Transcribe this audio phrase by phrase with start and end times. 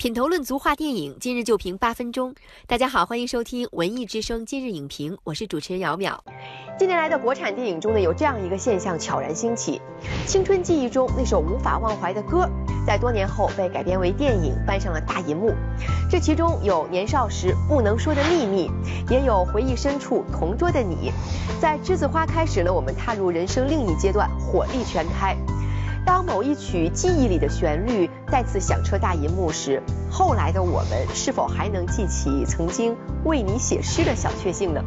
[0.00, 2.34] 品头论足话电影，今日就评八分钟。
[2.66, 6.18] 大家好，欢迎收听文艺之声今日影评，我是主持人姚淼。
[6.78, 9.78] 近年来的国产电影中呢，有这样一个现象悄然兴起：
[10.26, 12.48] 青春记忆中那首无法忘怀的歌，
[12.86, 15.52] 在多年后被改编为电影，搬上了大银幕。
[16.10, 18.70] 这其中有年少时不能说的秘密，
[19.10, 21.12] 也有回忆深处同桌的你。
[21.60, 25.36] 在栀子花开时呢，我们踏入人生另一阶段，火力全开。
[26.10, 34.82] 当某一曲记忆里的旋律再次响彻大银幕时，后来的我们是否还能记起曾经为你写诗的小确幸呢？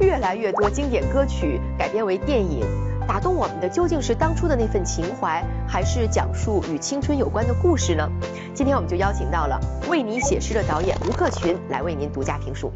[0.00, 2.60] 越来越多经典歌曲改编为电影，
[3.08, 8.06] 打动我们的究竟是当初的那份情怀，还是讲述与青春有关的故事呢？
[8.52, 9.58] 今天我们就邀请到了
[9.88, 12.70] 为你写诗的导演吴克群来为您独家评述。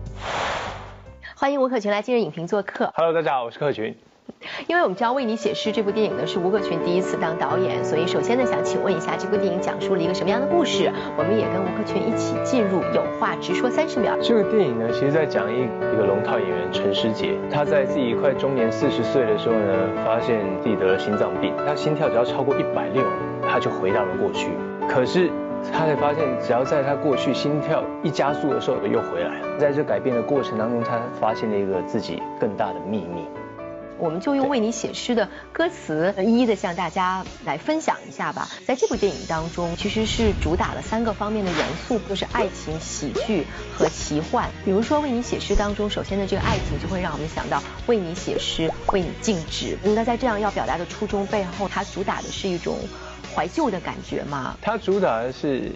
[1.36, 2.90] 欢迎吴克群来今日影评做客。
[2.96, 3.94] Hello，大家好，我是克群。
[4.66, 10.90] 因为我们知道《为你写诗》这部电影呢是吴克群第一次当导演，所以首先呢想请问一下，这部电影讲述了一个什么样的故事？
[11.16, 14.16] 我们也跟吴克群一起进入有话直说三十秒。
[14.20, 19.72] 这个电影呢，其实在讲一一个龙套演员陈诗杰，他在自己快中年四十岁的时候呢，
[20.04, 23.02] 发现自己得了心脏病，他心跳只要超过一百六，
[23.48, 24.50] 他就回到了过去。
[24.88, 25.30] 可是
[25.72, 29.58] 他才发现，只要在他过去心跳一加速的时候，又回来了。
[29.58, 33.26] 在这改变的过程当中，他发现了一个自己更大的秘密。
[33.98, 38.48] 我们就用为你写诗的歌词，一一的向大家来分享一下吧。
[38.66, 44.48] 在这部电影当中，其实是主打了三个方面的元素，就是爱情、喜剧和奇幻。
[44.64, 49.76] 比如说，为你写诗当中，首先的这个爱情就会让我们想到为你写诗，为你静止。
[49.82, 52.78] 那在这样要表达的初衷背后，它主打的是一种
[53.34, 54.56] 怀旧的感觉吗？
[54.62, 55.72] 它主打的是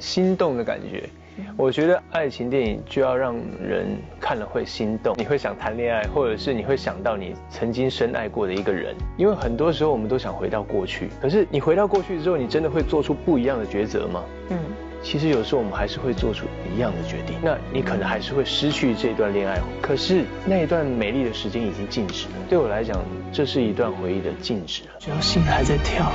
[0.00, 1.08] 心动的感觉。
[1.56, 8.94] 我觉得爱情电影就要让人看了会心动，你会想谈恋爱，或者是你会想到你曾经深爱过的一个人。
[9.16, 14.22] 因为很多时候我们都想回到过去，可是你回到过去之后，你真的会做出不一样的抉择吗？
[14.50, 14.58] 嗯，
[15.02, 17.36] 其实有时候我们还是会做出一样的决定。
[17.42, 22.34] 那你可能还是会失去这段恋爱，可是那一段美丽的时间已经静止了。
[22.48, 22.98] 对我来讲，
[23.32, 24.82] 这是一段回忆的静止。
[24.98, 26.12] 只要心还在跳，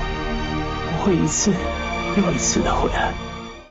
[0.90, 1.52] 我会一次
[2.18, 3.27] 又一次的回来。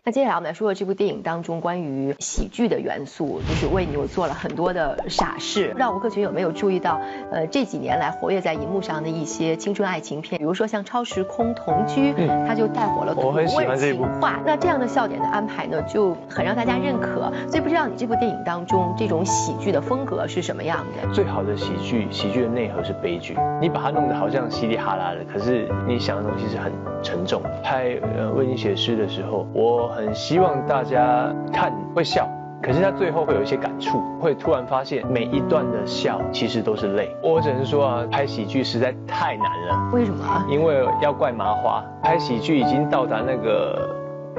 [0.08, 5.66] 那接下来我们来说说这部电影当中关于喜剧的元素，就是为你我做了很多的傻事。
[5.70, 7.00] 不知道吴克群有没有注意到，
[7.32, 13.46] 呃，这几年来活跃在荧幕上的一些青春爱情片，比如说像《超时空同居》，嗯，它就带火了土味
[13.76, 14.40] 情话。
[14.46, 17.32] 那这样的笑点的安排呢，就很让大家认可。
[17.48, 21.12] 所以不知道你这部电影当中这种喜剧的风格是什么样的？
[21.12, 23.36] 最好的喜剧，喜剧的内核是悲剧。
[23.60, 26.72] 你把它弄得好像稀里哈啦的，可是你想的东西是很
[27.02, 27.42] 沉重。
[27.64, 29.95] 拍呃为你写诗的时候，我。
[29.96, 32.28] 很希望大家看会笑，
[32.62, 37.16] 可是他最后会有一些感触，会突然发现每一段的笑其实都是泪。
[37.22, 39.90] 我只能说啊，拍喜剧实在太难了。
[39.94, 40.44] 为什么？
[40.50, 43.88] 因为要怪麻花，拍喜剧已经到达那个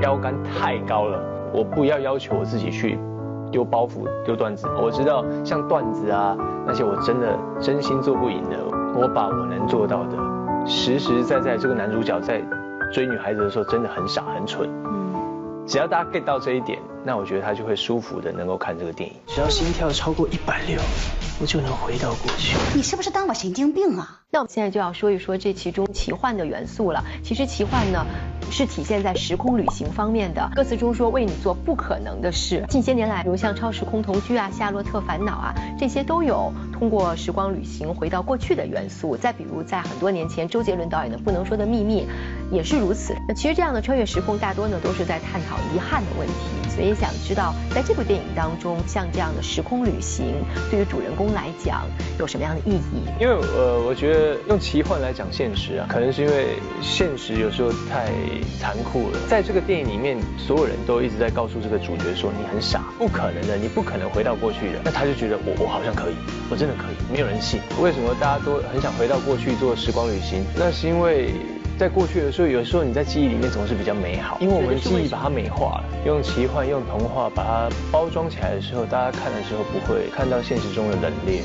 [0.03, 1.19] 腰杆太高了。
[1.51, 3.00] 我不要要求我自己去
[3.51, 4.68] 丢包袱、丢段子。
[4.79, 6.38] 我知道像段子啊
[6.68, 8.57] 那些，我真的真心做不赢的。
[8.95, 12.44] 我把我能做到的，实实在在这个男主角在
[12.94, 14.69] 追女孩子的时候真的很傻很蠢。
[15.67, 19.16] 只要大家 get 到这一点，那我觉得他就会舒服的能够看这个电影。
[19.28, 20.79] 只要心跳超过一百六，
[21.41, 22.55] 我就能回到过去。
[22.73, 24.22] 你是不是当我神经病啊？
[24.29, 27.01] 那我们现在就要说一说这其中奇幻的元素了。
[27.23, 28.05] 其实奇幻呢，
[28.51, 30.51] 是体现在时空旅行方面的。
[30.53, 32.61] 歌词中说为你做不可能的事。
[32.67, 39.15] 近些年来，比如像超时空同居啊、夏洛特烦恼啊，这些都有通过时光旅行回到过去的元素。
[39.15, 42.01] 再比如在很多年前，周杰伦导演的《不能说的秘密》。
[42.49, 43.13] 也是如此。
[43.27, 46.33] 那其实这样的穿越时空，大多呢都是在探讨遗憾的问题。
[46.69, 50.35] 所以想知道，在这部电影当中，像这样的时空旅行，
[50.69, 51.85] 对于主人公来讲
[52.19, 53.03] 有什么样的意义？
[53.19, 54.16] 因为呃，我觉得
[54.47, 58.11] 用奇幻来讲现实啊，可能是因为现实有时候太
[58.59, 59.19] 残酷了。
[59.28, 66.15] 在这个电影里面，所有人都一直在告诉这个主角说：“你很傻，不可能的，你不可能回到过去的。”那他就觉得我我好像可以，
[66.50, 66.95] 我真的可以。
[67.12, 67.59] 没有人信。
[67.81, 70.44] 为什么大家都很想回到过去做时光旅行？
[70.56, 71.31] 那是因为。
[71.77, 81.41] 在过去的时候，有时候你在记忆里面总是比较美好，因为我们记忆把它美化了，用奇幻、用童话把它包装起来的时候，大家看的时候不会看到现实中的冷冽。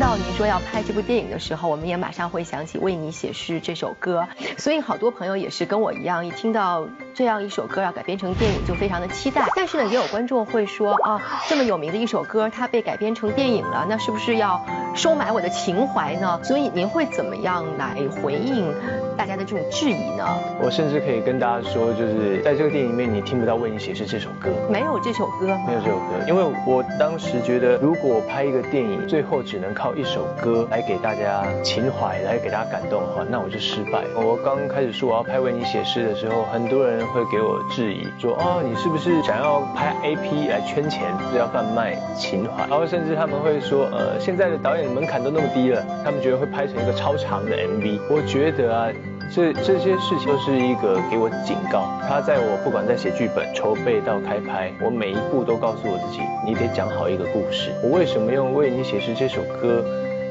[0.00, 4.26] 到您说要拍这部电影的时候，我们也马上会想起《为你写诗》这首歌，
[4.56, 9.46] 所以好多朋友也是跟我一样，一听到这样一首歌要改编成电影，就非常的期待。
[9.54, 11.20] 但是呢，也有观众会说啊，
[11.50, 14.64] 这么有名的一首歌，它被改编成电影了，那是不是要
[14.94, 16.38] 收买我的情怀呢？
[16.42, 18.72] 所以您会怎么样来回应
[19.16, 20.26] 大家的这种质疑呢？
[20.60, 34.02] 我甚至可以跟大家说，就是在这个电影里面，你听不到《为你写诗》这首歌，没有这首歌，没有这首歌，因为我当时觉得，如果拍一个电影，最后只能靠一首歌来给大家情怀，来给大家感动的话，那我就失败。
[34.14, 42.66] 我刚开始说我要拍《为你写诗》的时候，很多人会给我质疑，说哦，你是不是想要拍 A P 来圈钱，是要贩卖情怀？
[42.68, 48.00] 然后甚至他们会说，呃，现在的导演门槛都那么低了，他们觉得会拍成一个超长的 M V。
[48.10, 48.88] 我觉得啊。
[49.32, 51.86] 这这些事情都是一个给我警告。
[52.08, 57.70] 他在我不管在写剧本、筹备到开拍，我每一步都告诉我自己，你得讲好一个故事。
[57.80, 59.84] 我为什么用《为你写诗》这首歌？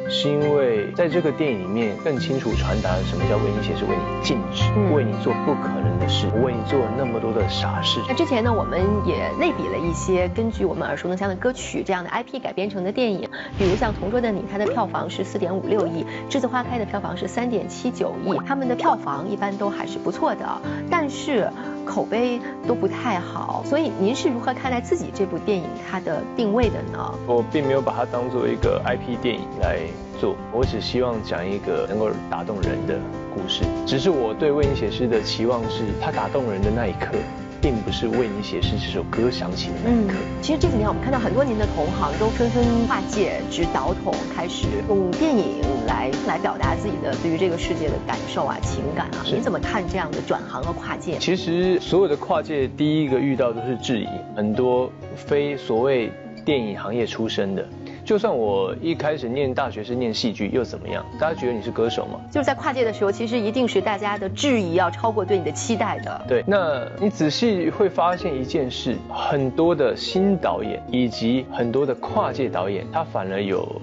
[0.09, 4.63] 是因为在这个电影里面更清楚传达了什么叫为你写诗，为你静止，
[4.93, 7.99] 为你做不可能的事，为你做了那么多的傻事。
[8.07, 21.47] 那之前呢，我们也类比了一些根据我们耳熟能详的歌曲这样的 IP 改编成的电影，比如像《同桌的你》，它的票房是四点五六亿，《栀子花开》的票房是三点七九亿，他们的票房一般都还是不错的，但是。
[21.89, 27.11] 口碑都不太好，所以您是如何看待自己这部电影它的定位的呢？
[27.25, 29.79] 我并没有把它当做一个 IP 电影来
[30.19, 32.99] 做，我只希望讲一个能够打动人的
[33.33, 33.63] 故事。
[33.87, 37.17] 只是我对为你写诗的期望是，它打动人的那一刻。
[37.61, 40.15] 并不是为你写诗这首歌响起的那一刻。
[40.41, 49.23] 其实这几年我们看到很多您的同行都纷纷跨界，直导筒，开始用电影来来表达自己的对于这个世界的感受啊、情感啊。
[49.25, 51.17] 你怎么看这样的转行和跨界？
[51.19, 56.11] 其实所有的跨界，第一个遇到都是质疑，很多非所谓
[56.45, 57.67] 电影行业出身的。
[58.09, 61.05] 就算我一开始念大学是念戏剧，又怎么样？
[61.19, 62.19] 大家觉得你是歌手吗？
[62.31, 66.19] 就是在跨界的时候，其实一定是大家的质疑要超过对你的期待的。
[66.27, 73.79] 对，那你仔细会发现一件事，很多的新导演以及很多的跨界导演，他反而有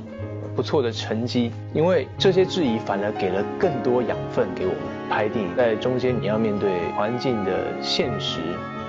[0.57, 5.55] 不错的成绩，因为这些质疑反而给了更多养分给我们拍电影。
[5.55, 8.41] 在中间你要面对环境的现实，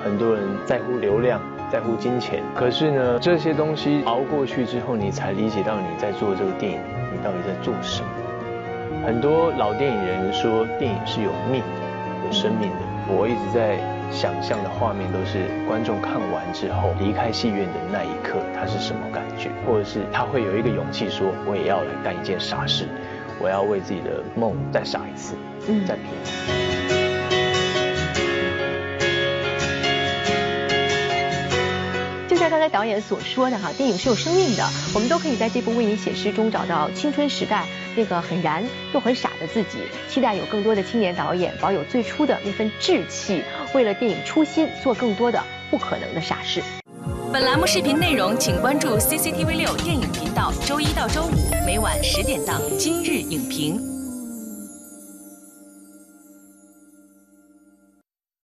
[0.04, 1.39] 很多人在乎流量。
[1.71, 6.79] 在乎金钱，可是呢，这些东西熬过去之后，你才理解到你在做这个电影，
[7.11, 8.07] 你到底在做什么。
[9.05, 12.77] 很多老电影人说，电影是有命的、有生命的。
[13.09, 13.77] 我一直在
[14.11, 22.85] 想象的画面都是观众看完之后离开戏院的那一刻，他是什么感觉，或者是他会有一个勇气说，我也要来干一件傻事，
[23.39, 25.35] 我要为自己的梦再傻一次，
[25.85, 27.06] 再拼。
[32.49, 34.63] 刚才导演所说的哈，电影是有生命的，
[34.94, 37.65] 我们都可以在这部为你写诗中找到青春时代
[37.95, 38.63] 那个很燃
[38.94, 39.79] 又很傻的自己。
[40.09, 46.61] 期待有更多的青年导演保有最初的那份志气，为了电影初心做更多的不可能的傻事。
[47.33, 51.31] 本栏目视频内容，请关注 CCTV 六电影频道，周一到周五
[51.65, 53.77] 每晚十点档《今日影评》。